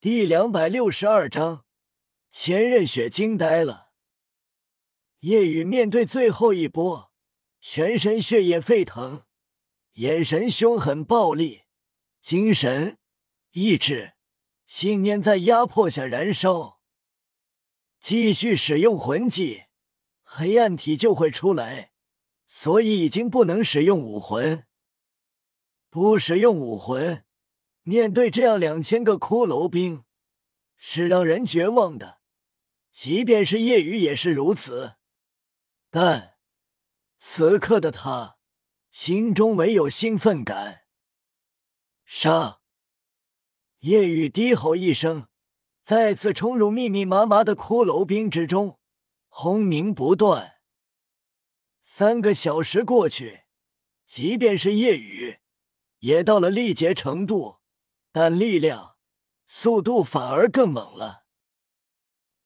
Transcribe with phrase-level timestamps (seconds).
[0.00, 1.64] 第两百六十二章，
[2.30, 3.90] 千仞雪惊呆了。
[5.18, 7.10] 夜雨面对最后一波，
[7.60, 9.24] 全身血液沸腾，
[9.94, 11.64] 眼神凶狠暴戾，
[12.22, 12.96] 精神、
[13.50, 14.12] 意志、
[14.66, 16.80] 信念在压迫下燃烧。
[17.98, 19.64] 继续使用魂技，
[20.22, 21.90] 黑暗体就会出来，
[22.46, 24.64] 所以已经不能使用武魂。
[25.90, 27.24] 不使用武魂。
[27.88, 30.04] 面对这样两千个骷髅兵，
[30.76, 32.18] 是让人绝望的。
[32.92, 34.96] 即便是夜雨也是如此。
[35.88, 36.34] 但
[37.18, 38.36] 此刻的他
[38.90, 40.82] 心中唯有兴奋感。
[42.04, 42.60] 杀！
[43.78, 45.28] 夜雨低吼一声，
[45.82, 48.78] 再次冲入密密麻麻的骷髅兵之中，
[49.28, 50.56] 轰鸣不断。
[51.80, 53.44] 三个小时过去，
[54.04, 55.38] 即便是夜雨，
[56.00, 57.57] 也到了力竭程度。
[58.10, 58.96] 但力量、
[59.46, 61.24] 速度反而更猛了。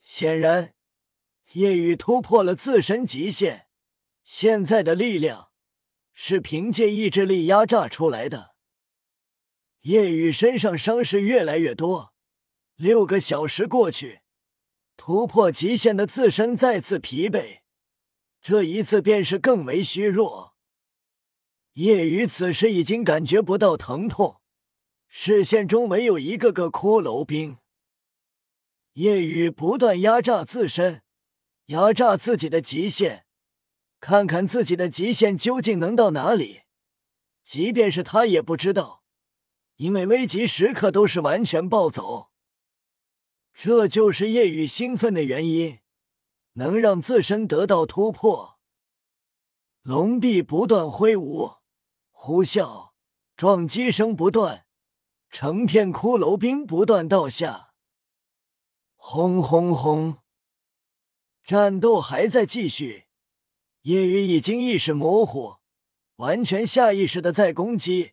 [0.00, 0.74] 显然，
[1.52, 3.68] 夜雨突破了自身极限，
[4.22, 5.50] 现在的力量
[6.12, 8.54] 是凭借意志力压榨出来的。
[9.82, 12.14] 夜雨身上伤势越来越多，
[12.76, 14.20] 六个小时过去，
[14.96, 17.60] 突破极限的自身再次疲惫，
[18.42, 20.56] 这一次便是更为虚弱。
[21.74, 24.39] 夜雨此时已经感觉不到疼痛。
[25.12, 27.58] 视线中唯有一个个骷髅兵，
[28.92, 31.02] 夜雨不断压榨自身，
[31.66, 33.26] 压榨自己的极限，
[33.98, 36.62] 看看自己的极限究竟能到哪里。
[37.44, 39.02] 即便是他也不知道，
[39.76, 42.30] 因为危急时刻都是完全暴走。
[43.52, 45.80] 这就是夜雨兴奋的原因，
[46.52, 48.60] 能让自身得到突破。
[49.82, 51.54] 龙臂不断挥舞，
[52.12, 52.92] 呼啸，
[53.36, 54.66] 撞击声不断。
[55.30, 57.72] 成片骷髅兵不断倒下，
[58.96, 60.18] 轰轰轰！
[61.44, 63.06] 战斗还在继续。
[63.82, 65.58] 夜雨已经意识模糊，
[66.16, 68.12] 完全下意识的在攻击，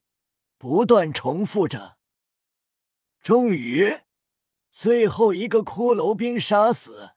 [0.59, 1.97] 不断重复着。
[3.19, 4.01] 终于，
[4.71, 7.13] 最后一个骷髅兵杀死，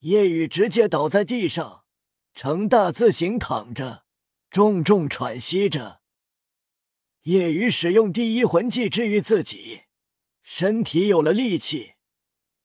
[0.00, 1.84] 夜雨直接倒在地上，
[2.34, 4.04] 呈大字形躺着，
[4.50, 6.01] 重重喘息着。
[7.22, 9.82] 夜雨使用第一魂技治愈自己，
[10.42, 11.92] 身体有了力气，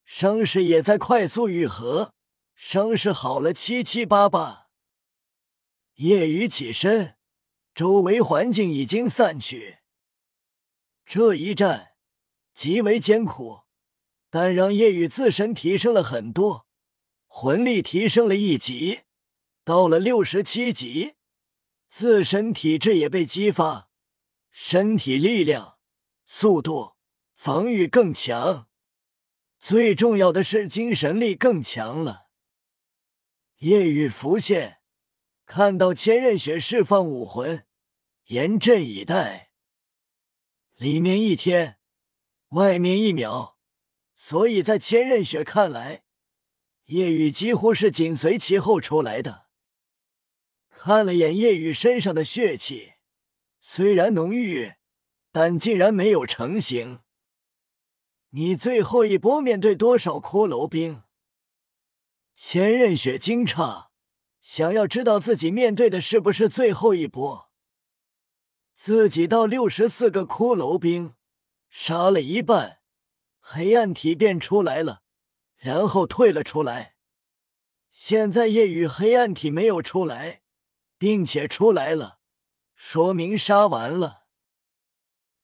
[0.03, 2.11] 伤势也在快速愈合，
[2.55, 4.69] 伤势好了七七八八。
[5.97, 7.17] 夜雨起身，
[7.75, 9.77] 周围环境已经散去。
[11.05, 11.89] 这一战
[12.55, 13.59] 极为艰苦，
[14.31, 16.65] 但让夜雨自身提升了很多，
[17.27, 19.01] 魂力提升了一级，
[19.63, 21.13] 到了六十七级，
[21.91, 23.86] 自身体质也被激发。
[24.59, 25.77] 身体力量、
[26.25, 26.95] 速度、
[27.35, 28.67] 防御更强，
[29.59, 32.31] 最重要的是精神力更强了。
[33.59, 34.79] 夜雨浮现，
[35.45, 37.67] 看到千仞雪释放武魂，
[38.25, 39.51] 严阵以待。
[40.77, 41.77] 里面一天，
[42.49, 43.59] 外面一秒，
[44.15, 46.03] 所以在千仞雪看来，
[46.85, 49.45] 夜雨几乎是紧随其后出来的。
[50.67, 52.96] 看了眼夜雨身上的血气。
[53.59, 54.73] 虽然浓郁，
[55.31, 56.99] 但竟然没有成型。
[58.29, 61.03] 你最后一波面对多少骷髅兵？
[62.35, 63.87] 千仞雪惊诧，
[64.39, 67.51] 想要知道自己面对的是不是最后一波。
[68.75, 71.15] 自己到六十四个骷髅兵，
[71.69, 72.79] 杀了一半，
[73.39, 75.01] 黑暗体便出来了，
[75.55, 76.95] 然后退了出来。
[77.91, 80.43] 现在夜雨黑暗体没有出来，
[80.99, 82.16] 并且出来了。
[82.79, 84.27] 说明杀完了。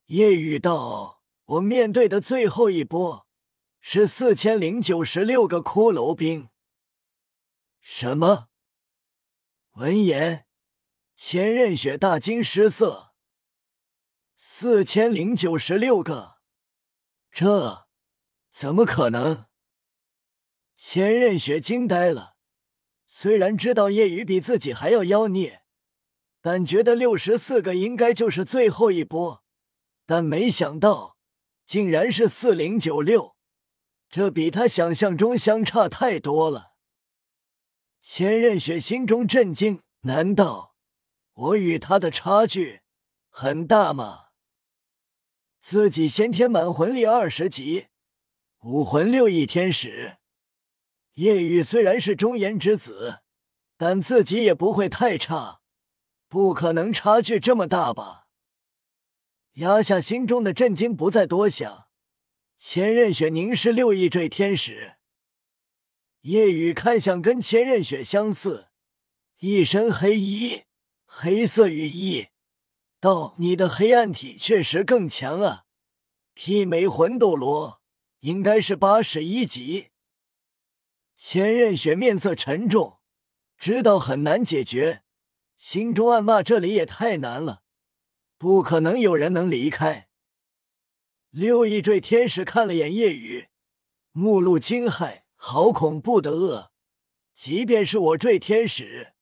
[0.06, 3.28] 夜雨道：“我面对的最后一波
[3.82, 6.50] 是四千零九十六个骷髅兵。”
[7.82, 8.50] 什么？
[9.72, 10.46] 闻言，
[11.16, 13.16] 千仞雪大惊失色。
[14.38, 16.38] 四千零九十六个，
[17.32, 17.88] 这
[18.52, 19.48] 怎么可能？
[20.78, 22.36] 千仞雪惊呆了。
[23.08, 25.63] 虽然知道夜雨比自己还要妖孽。
[26.46, 29.42] 但觉得六十四个应该就是最后一波，
[30.06, 31.16] 但没想到
[31.66, 33.38] 竟然是四零九六，
[34.10, 36.74] 这比他想象中相差太多了。
[38.02, 40.76] 千仞雪心中震惊，难道
[41.32, 42.82] 我与他的差距
[43.30, 44.26] 很大吗？
[45.62, 47.88] 自己先天满魂力二十级，
[48.64, 50.18] 武魂六翼天使。
[51.14, 53.20] 夜雨虽然是中颜之子，
[53.78, 55.62] 但自己也不会太差。
[56.34, 58.26] 不可能差距这么大吧？
[59.58, 61.86] 压下心中的震惊，不再多想。
[62.58, 64.96] 千仞雪凝视六翼坠天使，
[66.22, 68.70] 夜雨看向跟千仞雪相似，
[69.42, 70.64] 一身黑衣，
[71.06, 72.30] 黑色羽翼，
[73.00, 75.66] 道：“你的黑暗体确实更强啊，
[76.36, 77.80] 媲美魂斗罗，
[78.22, 79.90] 应该是八十一级。”
[81.16, 82.98] 千仞雪面色沉重，
[83.56, 85.03] 知道很难解决，
[85.58, 87.64] 心中暗骂：“这里也太难了，
[88.38, 90.10] 不可能有人能离开。”
[91.32, 93.48] 六翼坠天使看了眼夜雨，
[94.12, 96.72] 目露惊骇，好恐怖的恶！
[97.34, 99.14] 即便是我坠天使，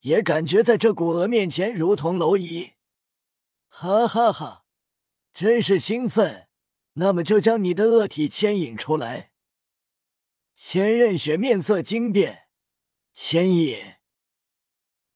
[0.00, 2.72] 也感觉在这股恶面前如同蝼蚁。
[3.68, 4.64] 哈哈哈，
[5.34, 6.48] 真是兴奋！
[6.94, 9.32] 那么就将你的恶体牵引出来。
[10.54, 12.48] 千仞雪面色惊变，
[13.12, 13.94] 牵引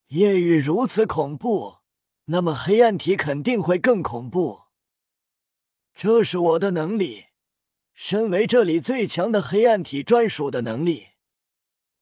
[0.09, 1.79] 夜雨如此恐怖，
[2.27, 4.67] 那么黑暗体肯定会更恐怖。
[5.95, 7.27] 这是我的能力，
[7.93, 11.09] 身为这里最强的黑暗体专属的能力。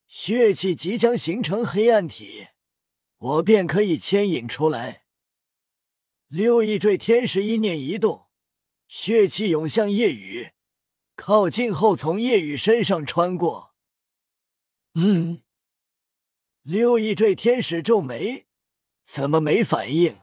[0.07, 2.49] 血气即将形成黑暗体，
[3.17, 5.05] 我便可以牵引出来。
[6.27, 8.27] 六翼坠天使一念一动，
[8.87, 10.51] 血气涌向夜雨，
[11.15, 13.73] 靠近后从夜雨身上穿过。
[14.93, 15.41] 嗯，
[16.67, 18.47] 六翼坠天使皱眉，
[19.05, 20.21] 怎么没反应？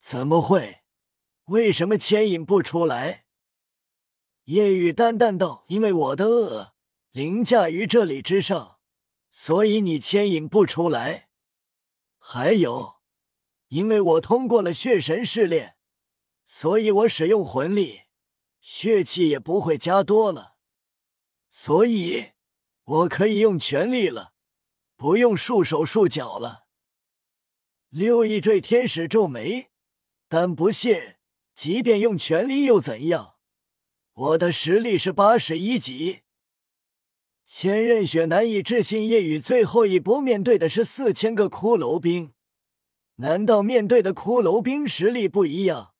[0.00, 0.84] 怎么会？
[1.48, 3.26] 为什么牵引不出来？
[4.44, 6.72] 夜雨淡淡道：“因为我的恶
[7.10, 8.78] 凌驾于这里之上，
[9.30, 11.28] 所以你牵引不出来。
[12.16, 13.02] 还有，
[13.68, 15.76] 因为我通过了血神试炼，
[16.46, 18.04] 所以我使用魂力，
[18.62, 20.54] 血气也不会加多了，
[21.50, 22.30] 所以
[22.84, 24.31] 我可以用全力了，
[25.02, 26.68] 不用束手束脚了。”
[27.90, 29.72] 六翼坠天使皱眉，
[30.28, 31.18] 但不屑。
[31.56, 33.34] 即便用全力又怎样？
[34.12, 36.20] 我的实力是八十一级。
[37.44, 42.32] 千仞雪难以置信，夜雨最后一波面对的是四千个骷髅兵，
[43.16, 45.94] 难道面对的骷髅兵实力不一样？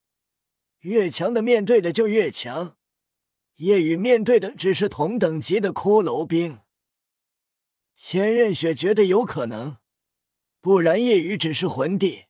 [0.78, 2.76] 越强的面对的就越强，
[3.56, 6.60] 夜雨面对的只是同等级的骷髅兵。
[7.96, 9.76] 千仞雪觉得有可能，
[10.60, 12.24] 不然夜雨只是魂帝，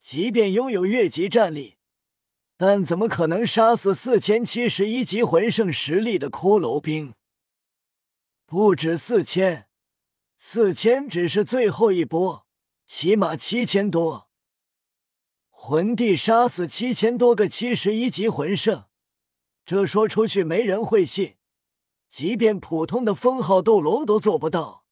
[0.00, 1.76] 即便拥有越级战力。
[2.56, 7.14] 但怎么可能杀死四千七十一级魂圣实力的骷髅兵？
[8.46, 9.66] 不止四千，
[10.38, 12.46] 四千只是最后一波，
[12.86, 14.30] 起码七千多。
[15.50, 18.84] 魂帝杀死七千多个七十一级魂圣，
[19.66, 21.36] 这说出去没人会信，
[22.10, 24.83] 即便普通的封号斗罗都做不到。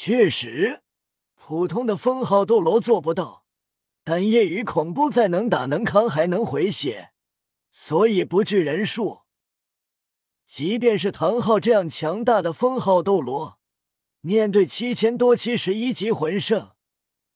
[0.00, 0.84] 确实，
[1.34, 3.44] 普通的封号斗罗做不到。
[4.04, 7.10] 但夜雨恐怖在能打能扛还能回血，
[7.72, 9.22] 所以不惧人数。
[10.46, 13.58] 即便是唐昊这样强大的封号斗罗，
[14.20, 16.76] 面对七千多七十一级魂圣，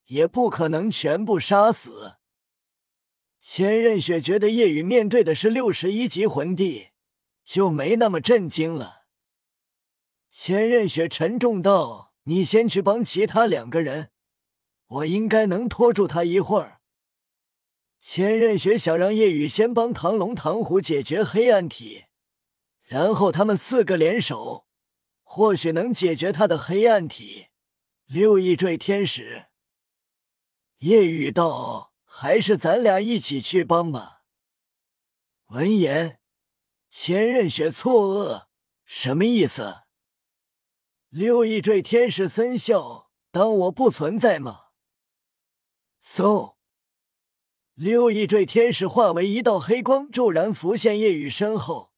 [0.07, 2.19] 也不可能全部杀死。
[3.41, 6.91] 千仞雪觉得夜雨面对的是六十一级魂帝，
[7.45, 9.07] 就没那么震惊了。
[10.31, 14.11] 千仞雪沉重道：“你先去帮其他两个人。”
[14.93, 16.83] 我应该能拖住他一会儿。
[17.99, 22.05] 千仞雪想让夜雨先帮唐龙、唐虎解决黑暗体，
[22.83, 24.67] 然后他们四个联手，
[25.23, 27.47] 或许能解决他的黑暗体。
[28.05, 29.47] 六翼坠天使，
[30.81, 34.25] 夜雨道：“还是咱俩一起去帮吧。”
[35.49, 36.19] 闻言，
[36.91, 38.49] 千仞雪错愕
[38.85, 39.85] ：“什么意思？”
[41.15, 44.69] 六翼坠天使森笑：“当我不存在吗？”
[46.03, 46.55] 嗖！
[47.75, 51.93] 六翼坠天使化为一道黑光，骤然浮现夜雨身后。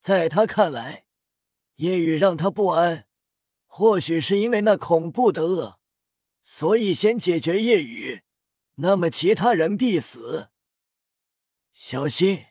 [0.00, 1.04] 在他看来，
[1.74, 3.06] 夜雨让他不安，
[3.66, 5.78] 或许是因为那恐怖的恶，
[6.42, 8.22] 所以先解决夜雨，
[8.76, 10.48] 那么其他人必死。
[11.74, 12.46] 小心！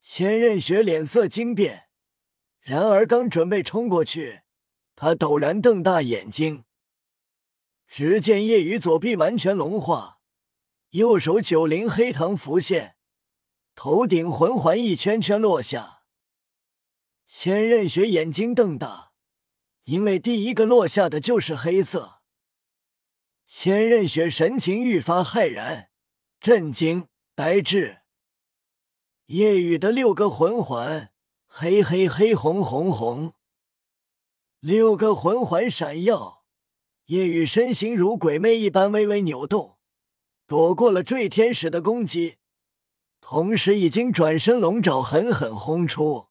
[0.00, 1.90] 千仞雪脸色惊变，
[2.62, 4.44] 然而刚准备冲过去，
[5.00, 6.64] 他陡然瞪大眼睛。
[7.86, 10.18] 只见夜雨左臂完全融化，
[10.90, 12.96] 右手九灵黑藤浮现，
[13.76, 16.02] 头顶魂环一圈圈落下。
[17.28, 19.12] 千仞雪眼睛瞪大，
[19.84, 22.20] 因为第一个落下的就是黑色。
[23.46, 25.90] 千仞雪神情愈发骇然、
[26.40, 28.00] 震惊、呆滞。
[29.26, 31.12] 夜雨的六个魂环，
[31.46, 33.34] 黑黑黑红红红，
[34.60, 36.44] 六个魂环闪耀。
[37.06, 39.78] 夜雨身形如鬼魅一般微微扭动，
[40.46, 42.36] 躲过了坠天使的攻击。
[43.20, 46.28] 同时已经转身龙爪狠狠轰出，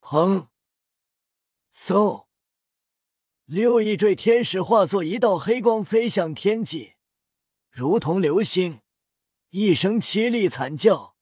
[0.00, 0.48] 砰！
[1.74, 2.26] 嗖！
[3.46, 6.94] 六翼坠天使化作一道黑光飞向天际，
[7.70, 8.80] 如同流星，
[9.50, 11.16] 一声凄厉惨叫，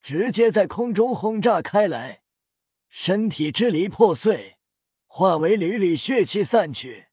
[0.00, 2.22] 直接在空中轰炸开来，
[2.88, 4.55] 身体支离破碎，
[5.18, 7.06] 化为缕缕血气散去。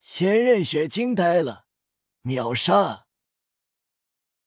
[0.00, 1.66] 千仞雪惊呆了，
[2.22, 3.01] 秒杀！